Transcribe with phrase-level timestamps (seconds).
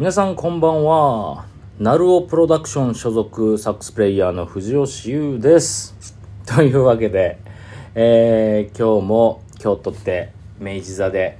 [0.00, 1.44] 皆さんこんばんは。
[1.78, 6.16] ナルオプロダクション所属サックスプレイヤーの藤吉優です。
[6.46, 7.38] というわけで、
[7.94, 11.36] えー今日も今日とって明治座で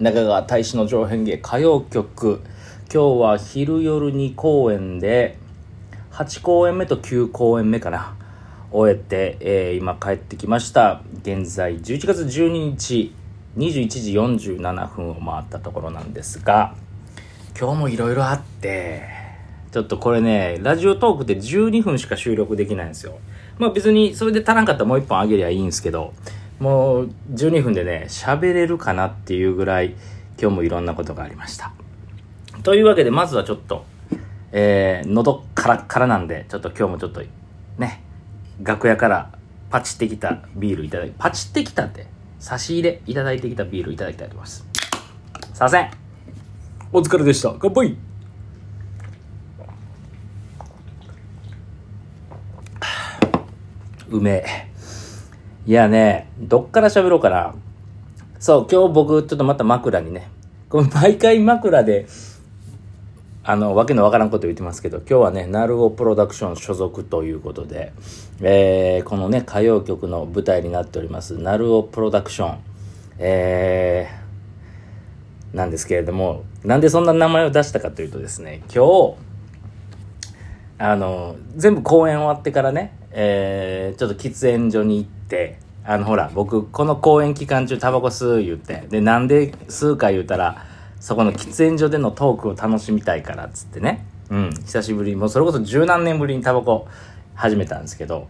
[0.00, 2.40] 中川大使の上辺芸歌謡曲
[2.90, 5.36] 今日は昼夜2公演で
[6.12, 8.16] 8公演目と9公演目かな
[8.70, 13.14] 終えて、えー今帰ってきました現在11月12日
[13.58, 16.74] 21時47分を回ったところなんですが
[17.58, 19.22] 今日もいろいろあって。
[19.72, 23.18] ちょっとこれねラジオトークって12分しか収録できないんですよ。
[23.58, 26.12] まあ別にそれで足らんかったらもう1本あげりゃいいんですけど
[26.60, 29.94] もう12分でね喋れるかなっていうぐらい
[30.38, 31.72] 今日もいろんなことがありました。
[32.62, 33.86] というわけでまずはちょっと
[34.52, 37.22] えー、喉カラッカラなんでちょっと今日もちょっと
[37.78, 38.02] ね
[38.62, 39.32] 楽屋から
[39.70, 42.06] パチってきたビールいただきパチってきたって
[42.38, 44.66] 差し入れいただいてきたビールいただきたいと思います。
[45.54, 46.01] すいません。
[46.94, 47.54] お疲れでした。
[47.58, 47.96] 乾杯。
[54.10, 54.44] うめえ。
[55.64, 57.54] いやねどっから喋ろうかな。
[58.38, 60.28] そう今日僕ちょっとまた枕にね。
[60.68, 62.06] これ毎回枕で
[63.42, 67.92] あの、わけのわからんこと言ってますけど、今日はね、ナルオプロダクション所属ということで、
[68.40, 72.58] えー、このね、歌謡曲の舞台になっております、ナルオプロダクション、
[73.18, 74.21] えー、
[75.52, 79.14] なんですけれども、なんでそんな名前を出したかというとですね、今日、
[80.78, 90.64] あの、全部公演終わってからね、えー、ちょっと喫煙所に行って、あの、ほら、僕、この公演期間中タバコ吸う言って、で、なんで吸うか言うたら、
[91.00, 94.06] そこの喫煙所でのトークを楽しみたいからっつってね。
[94.30, 94.50] うん。
[94.50, 96.88] 久しぶり、もうそれこそ十何年ぶりにタバコ
[97.34, 98.28] 始めたんですけど、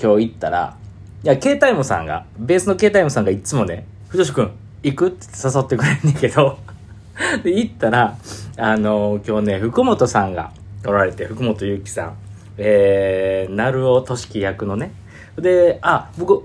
[0.00, 0.76] 今日行ったら、
[1.24, 6.58] いや、携帯もさんが、ベースの携帯もさんがいつもね、藤吉くん、行くって誘ってくれんねんけど、
[7.42, 8.16] で、行ったら、
[8.56, 10.52] あの今日ね、福本さんが
[10.86, 12.16] おられて、福本ゆきさん、
[12.58, 14.92] えー、鳴尾俊樹役のね。
[15.36, 16.44] で、あ、僕、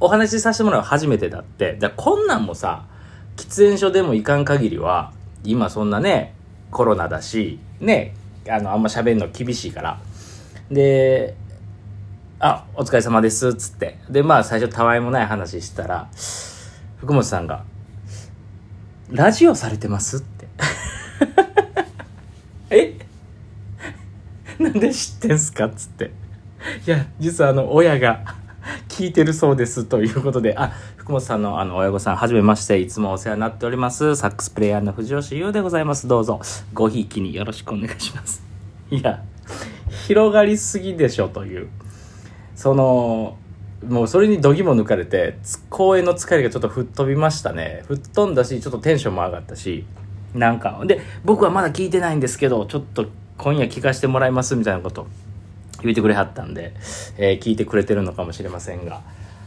[0.00, 2.84] お話しさせてもらうの初めてだって、じゃこんなんもさ、
[3.36, 5.12] 喫煙所でも行かん限りは、
[5.44, 6.34] 今そんなね、
[6.70, 8.14] コロナだし、ね、
[8.48, 9.98] あの、あんま喋るの厳しいから。
[10.70, 11.34] で、
[12.38, 13.98] あ、お疲れ様です、つって。
[14.10, 16.08] で、まあ最初たわいもない話したら、
[17.06, 17.64] 福本さんが、
[19.12, 20.48] ラジオされてますって。
[22.74, 22.98] え？
[24.58, 26.10] なんで知ってんすかっつって。
[26.84, 28.24] いや、実はあの、親が
[28.88, 34.16] 聞いてるそうですということで、あ、福本さんのあの、親御さん、はじめまして、いつもお世話になっております。
[34.16, 36.08] サックスプレイヤーの藤吉優でございます。
[36.08, 36.40] どうぞ、
[36.74, 38.42] ごひいきによろしくお願いします。
[38.90, 39.22] いや、
[40.08, 41.68] 広がりすぎでしょという。
[42.56, 43.38] その、
[43.84, 45.38] もうそれに度肝抜かれて、
[45.68, 47.84] 公演の疲れがちょっと吹っ飛びましたね。
[47.88, 49.84] 吹っ飛んだし、ちょっとテンションも上がったし、
[50.34, 53.06] なんか、で、僕はまだ聞いてないんですけど、ちょっと
[53.38, 55.06] 今夜聞かせてもらいますみたいなこと
[55.82, 56.74] 言ってくれはったんで、
[57.18, 59.02] えー聞いてくれてるのかもしれませんが。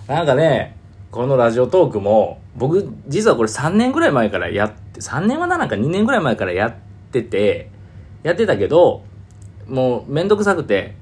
[0.08, 0.76] なんかね、
[1.12, 6.76] このラジオトークも、僕、実はこれ3年ぐらい前からやって、3年はな、なんか2年ぐらい前からやっ
[7.12, 7.70] てて、
[8.22, 9.04] やってたけど、
[9.68, 10.96] もうめんどくさくて、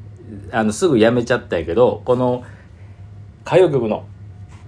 [0.52, 2.44] あの、すぐ辞めちゃったんやけど、この、
[3.48, 4.06] 歌謡曲の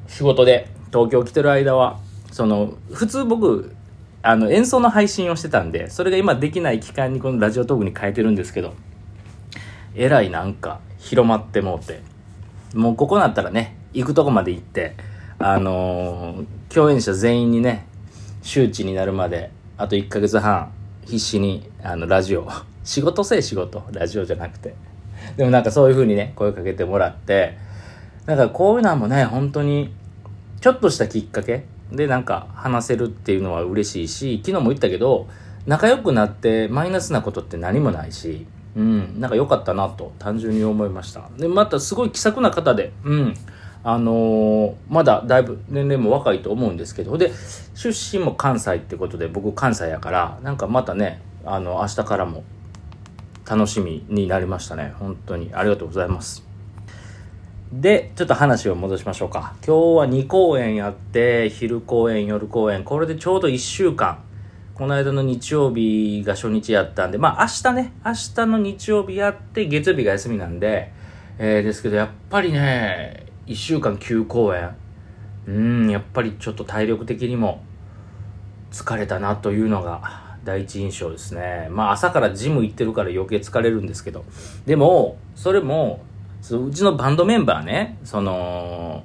[0.07, 1.99] 仕事で東京来てる間は、
[2.31, 3.75] その、普通僕、
[4.21, 8.73] あの、演奏の配信をしてたんで、それが今できない期間にこのラジオトークに変えてるんですけど、
[9.95, 11.99] えらいなんか広まってもうて、
[12.73, 14.95] もうここなったらね、行くとこまで行って、
[15.39, 17.85] あのー共演者全員にね、
[18.43, 20.71] 周知になるまで、あと1ヶ月半、
[21.03, 22.47] 必死に、あの、ラジオ、
[22.83, 24.75] 仕事せえ仕事、ラジオじゃなくて。
[25.35, 27.57] でもなんかそういう風にね、声かけてもらって、
[28.29, 29.91] なんかこういうのはもうね、本当に、
[30.61, 35.27] ちょっとしたきっかけでなんか話せるっていうのは嬉しいし、昨日も言ったけど、
[35.65, 38.45] 仲良くなってマイナスなことって何もないし、
[38.75, 41.27] うん、なんか良かったなと単純に思いました。
[41.37, 43.33] で、またすごい気さくな方で、うん、
[43.83, 47.31] あのーまだだいぶ年齢も若いと思うんですけど、で、
[47.73, 52.43] 出身も関西ってことで、僕関西やから、なんかまたね、あの、明日からも
[53.49, 54.93] 楽しみになりましたね。
[54.99, 56.48] 本当にありがとうございます。
[57.71, 59.53] で、ちょっと話を戻しましょうか。
[59.65, 64.23] 今日は2公演やって、昼公演、夜公演、これでちょうど1週間。
[64.73, 70.91] この間の日曜日が初日やったんで、まあ明日ね、明日の日曜日やって、月曜日が休みなんで、
[71.37, 74.75] えー、ですけどやっぱりね、1週間9公演。
[75.47, 77.63] うん、やっぱりちょっと体力的にも
[78.71, 81.67] 疲れたなというのが第一印象ですね。
[81.69, 84.25] まあ朝からジム行ってるから余計疲れるんですけど。
[84.65, 86.01] でも、それも、
[86.41, 89.03] そのうちのバンドメンバーね、その、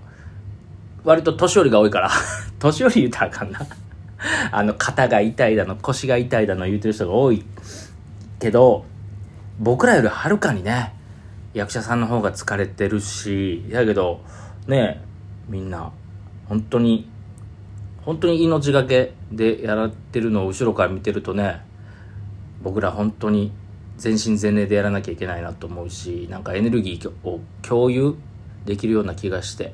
[1.04, 2.10] 割と年寄りが多いから、
[2.58, 3.60] 年寄り言ったらあかんな。
[4.52, 7.44] あの、肩が痛いだの、腰が痛いだの言うてる人が多い
[8.38, 8.84] けど、
[9.58, 10.94] 僕らよりはるかにね、
[11.52, 14.20] 役者さんの方が疲れてるし、やけど、
[14.66, 15.02] ね、
[15.48, 15.92] みんな、
[16.48, 17.08] 本当に、
[18.02, 21.60] 本当に命がけでやられてるのを後ろから見てるとね、
[22.62, 23.52] 僕ら本当に
[23.96, 28.16] 全身全霊でやらなきゃいけないなと思うし、なんかエネルギーを共有
[28.64, 29.72] できるような気がして、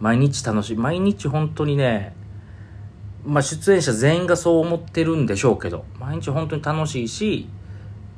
[0.00, 0.76] 毎日楽しい。
[0.76, 2.14] 毎日本当にね、
[3.24, 7.48] まあ出演者全員がそう思ってるんでしょうけど、毎日本当に楽しいし、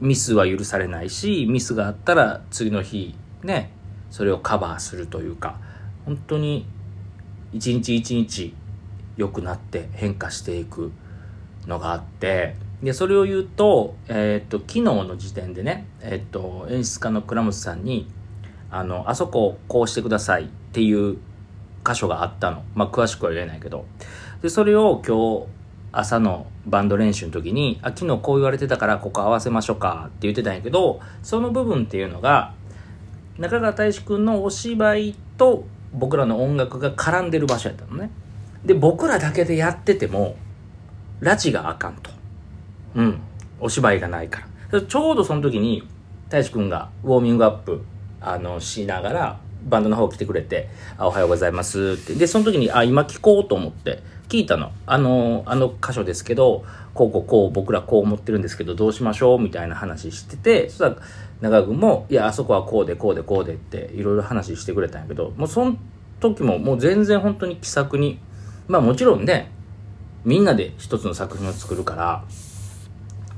[0.01, 3.71] ミスは許されないし、ミスがあったら次の日、ね、
[4.11, 5.59] それをカバーするというか、
[6.05, 6.67] 本当に
[7.53, 8.55] 一日一日
[9.17, 10.93] 良くなって変化していく
[11.67, 18.09] のがあって、で、それを言うと、えっ、と、昨日の時点でね、えっ、と、演出家の倉本さんに、
[18.71, 21.17] あの、あそここうしてくださいっていう
[21.85, 22.65] 箇所があったの。
[22.75, 23.87] まあ、詳しくは言えないけど。
[24.43, 25.47] で、それを今日
[25.93, 32.53] 朝のバンド練習の時に、あ、昨日こう言われてたからここ合わせましょうかって言ってたんやけど、その部分っていうのが、
[33.39, 38.11] 中川大志くんのお芝居と僕らの音楽が絡んでる場所やったのね。
[38.65, 40.37] で、僕らだけでやってても、
[41.21, 42.11] 拉致があかんと。
[42.97, 43.21] うん。
[43.61, 44.83] お芝居がないから。
[44.83, 45.87] ちょうどその時に、
[46.29, 47.83] 大志くんがウォーミングアップ、
[48.21, 52.15] あの、しながら、バンドの方来てくれて、あ、おはようございますって。
[52.15, 54.73] で、その時に、あ、今聞こうと思って聞いたの。
[54.87, 56.65] あの、あの箇所ですけど、
[56.95, 59.39] こうこうこう、僕らこう思ってるんですけど、どうしましょう？
[59.39, 60.97] みたいな話してて、そしたら、
[61.41, 65.77] 長君も、いや、あそこはこうでこうでこうでって、いろいろ話してくれたんやけど、もうその
[66.21, 68.19] 時も、もう全然本当に気さくに、
[68.69, 69.53] まあもちろんね、
[70.25, 72.25] みんなで一つの作品を作るから、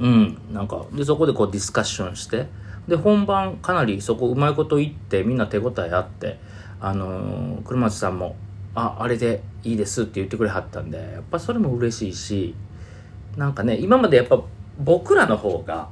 [0.01, 2.47] うん、なんか、で、そこでこうディスカッションして、
[2.89, 6.41] で本番かなりそこうまいこと言ってみんな手応えあって
[6.81, 8.35] あのー、車松さんも
[8.75, 12.55] 「ああれでいいです」って言ってくれはったんでやっぱそれも嬉しいし
[13.37, 14.41] なんかね今までやっぱ
[14.81, 15.89] 僕らの方が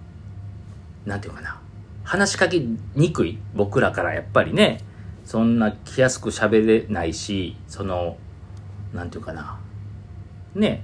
[1.05, 1.61] 何て言うかな
[2.02, 2.64] 話しかけ
[2.94, 4.81] にくい僕らからやっぱりね
[5.25, 8.17] そんな気安く喋れないしその
[8.94, 9.59] 何て言うかな
[10.55, 10.82] ね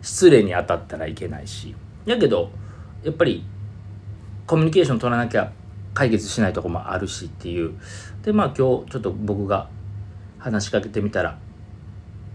[0.00, 1.74] 失礼に当たったらいけないし。
[2.06, 2.50] やけど
[3.02, 3.44] やっぱり
[4.46, 5.52] コミュニケーション取らなきゃ
[5.94, 7.74] 解決しないとこもあるしっていう。
[8.22, 8.54] で、まあ今
[8.84, 9.68] 日ちょっと僕が
[10.38, 11.38] 話しかけてみたら、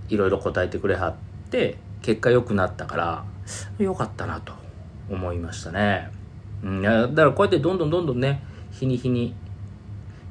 [0.07, 1.15] いろいろ答えてくれはっ
[1.51, 3.25] て、結果良くなったから、
[3.77, 4.53] 良かったなと
[5.09, 6.09] 思いましたね。
[6.63, 8.41] うん、だからこうやってどんどんどんどんね、
[8.71, 9.35] 日に日に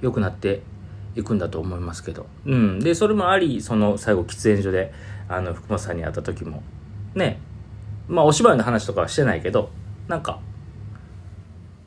[0.01, 0.63] 良くなって
[1.15, 2.27] いくんだと思いますけど。
[2.47, 2.79] うん。
[2.81, 4.93] で、それもあり、その最後喫煙所で、
[5.29, 6.63] あの、福本さんに会った時も、
[7.15, 7.41] ね、
[8.09, 9.71] まあお芝居の話とかはしてないけど、
[10.09, 10.41] なんか、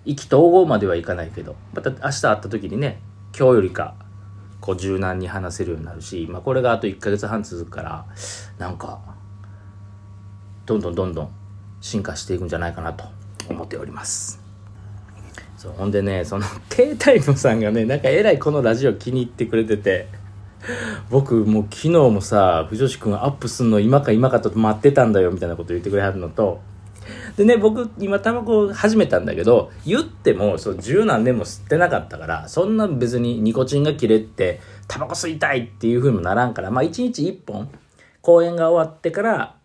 [0.03, 2.99] 意気投合まではいかないけどまた明日会った時にね
[3.37, 3.95] 今日よりか
[4.59, 8.05] こう柔軟に話せるようになるし、まあ、これがあと1ヶ月半続くから
[8.57, 8.99] なんか
[10.65, 11.31] どんどんどんどん
[11.81, 13.05] 進化していくんじゃないかなと
[13.49, 14.39] 思っております。
[15.57, 20.07] そうほんでねその K タイムさんがねなんかえらいこのラジオ気に入ってくれてて
[21.09, 26.61] 僕もう昨日もさ藤吉君アップすんの今か今かと待ってたんだよみたいなこと言ってくれはるのと
[27.35, 37.69] でね、僕、今タバコ始めたんだけど、言っても、そう、十何年も吸ってなかったから、そんな別にニコチンが切れて、タバコ吸いたいっていう風にもならんから、まあ一日一本、
[38.21, 39.55] 公演が終わってから、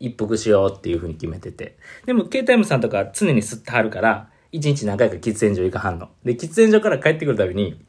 [0.00, 1.76] 一服しようっていう風に決めてて。
[2.06, 6.08] でも、ケータイムさんとか常に吸ってはるから、一日何回か喫煙所行かはんの。
[6.24, 7.80] で、喫煙所から帰ってくるたびに、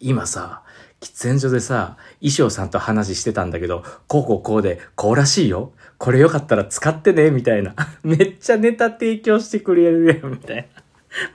[0.00, 0.62] 今さ、
[1.02, 5.72] 喫煙所でさ、衣装さんと話してたんだけど、こうこうこうで、こうらしいよ。
[5.98, 7.74] これよかったら使ってね、みたいな。
[8.04, 10.68] めっちゃネタ提供してくれるやん、みたい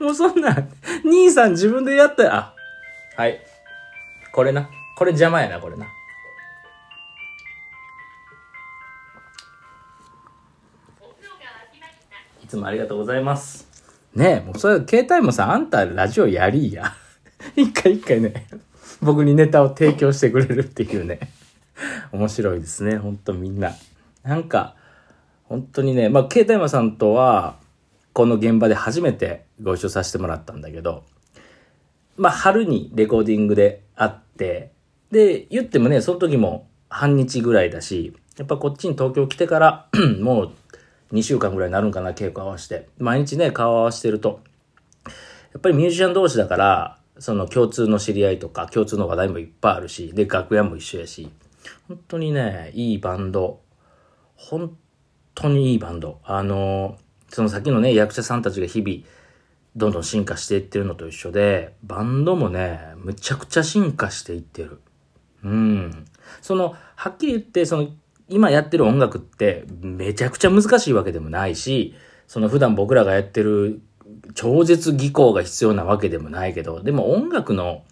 [0.06, 0.56] もうそんな、
[1.04, 2.54] 兄さん自分でやったあ、
[3.16, 3.40] はい。
[4.32, 4.70] これな。
[4.96, 5.86] これ邪魔やな、これな。
[12.42, 13.68] いつもありがとうございます。
[14.14, 16.94] ねえ、もうそれ、携帯もさ、あんたラジオやりや。
[17.54, 18.46] 一回一回ね。
[19.00, 21.20] 僕にネタを提供してくれるっていうね。
[22.12, 23.72] 面白いですね、ほんとみんな。
[24.22, 24.74] なんか、
[25.44, 27.56] 本当にね、まあ、ケイタイマさんとは、
[28.12, 31.04] この現場で初めてご一緒させてもらったんだけど、
[32.16, 34.72] まあ、春にレコーディングで会って、
[35.12, 39.88] で、言ってもね、その時も半日ぐらいだし、やっぱこっちに東京来てから
[40.20, 40.52] もう
[41.12, 42.88] 2週間ぐらいになるんかな、稽古合わせて。
[42.98, 44.40] 毎日ね、顔合わせてると。
[45.52, 51.30] やっぱりミュージシャン同士だから、その共通の知り合いとか共通の話題もいっぱいあるし、で、楽屋も一緒やし、
[51.88, 53.60] 本当にね、いいバンド。
[54.36, 54.76] 本
[55.34, 56.20] 当にいいバンド。
[56.24, 56.96] あの、
[57.28, 59.04] その先のね、役者さんたちが日々、
[59.76, 64.80] どんどん進化していってるのと一緒で、バンドもね、むちゃくちゃ進化していってる。
[65.44, 66.04] うん。
[66.40, 67.88] その、はっきり言って、その、
[68.28, 71.94] 今やってる音楽ってめちゃくちゃ難しいわけでもないし、
[72.26, 73.80] その普段僕らがやってる
[74.34, 77.82] 超絶技巧が必要なわけでもないけど、でも音楽の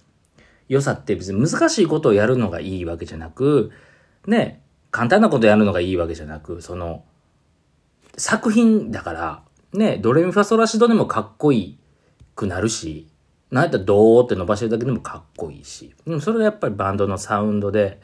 [0.69, 3.71] 良さって別に難しいことをやるのがいいわけじゃなく、
[4.27, 7.05] ね、簡単なことやるのがいいわけじゃなく、その、
[8.17, 9.43] 作品だから、
[9.73, 11.79] ね、ドレミファソラシドでもかっこいい
[12.35, 13.09] くなるし、
[13.51, 15.95] なんやったらドーって伸ばしてるだけでもかっこいいし。
[16.07, 18.01] でもそれがやっぱりバンドのサウンドで、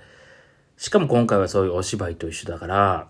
[0.76, 3.08] しかも今回はそういうお芝居と一緒だから、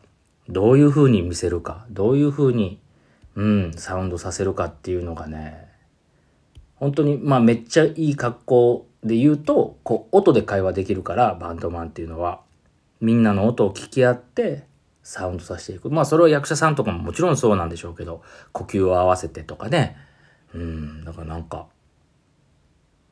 [0.49, 2.81] どういう風に見せるか、どういう風に、
[3.35, 5.69] うん、サウンドさせるかっていうのがね、
[6.77, 12.41] 本当に、まあめっちゃいい格好で言うと、こう、音で会話できるから、バンドマンっていうのは、
[13.01, 14.65] みんなの音を聞き合って、
[15.03, 15.91] サウンドさせていく。
[15.91, 18.23] まあそれは役者さんとかももちろんそうなんでしょうけど、
[18.53, 19.97] 呼吸を合わせてとかね。
[20.55, 21.67] うん、だからなんか、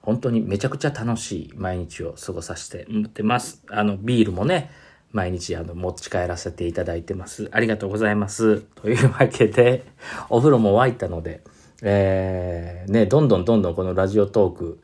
[0.02, 3.62] 本当にめちゃくちゃ楽しい毎日を過ごさせてもらってます。
[3.68, 4.70] あの、ビールもね、
[5.12, 7.48] 毎日あの持ち帰らせていただいてます。
[7.52, 8.60] ありがとうございます。
[8.60, 9.84] というわけで、
[10.30, 11.42] お風呂も沸いたので、
[11.82, 14.80] えー、ね、どんどんどんどんこのラジオトーク、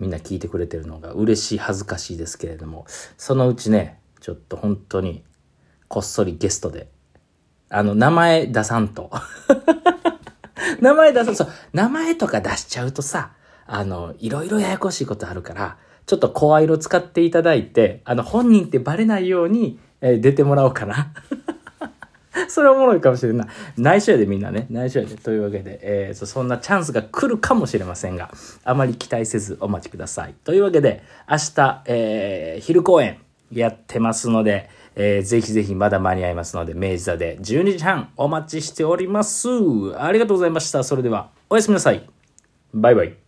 [0.00, 2.84] みんな聞いてくれてるのが嬉しい、恥ずかしいですけれども、
[3.16, 5.22] そのうちね、ちょっと本当に、
[5.86, 6.88] こっそりゲストで、
[7.68, 9.10] あの、名前出さんと。
[10.80, 13.32] 名前出さん、そう、名前とか出しちゃうとさ、
[13.66, 21.12] あの、いろいろややこしいことあるから、ちょっと声色使っていただいて、あの、本人ってバレないように、えー、出てもらおうかな。
[22.48, 23.48] それおもろいかもしれない。
[23.78, 24.66] 内緒やでみんなね。
[24.68, 25.16] 内緒やで。
[25.16, 28.30] というわけで、えー、そんなチャンスが来るかもしれませんが、
[28.64, 30.34] あまり期待せずお待ちください。
[30.44, 33.18] というわけで、明日、えー、昼公演
[33.50, 39.48] やってますので、えー、ぜひぜひまだ間に合いますので、明治座で12時半お待ちしております。
[39.96, 40.84] ありがとうございました。
[40.84, 42.08] それでは、おやすみなさい。
[42.72, 43.23] バイバイ。